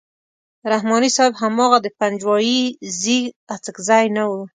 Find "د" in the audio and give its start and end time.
1.81-1.87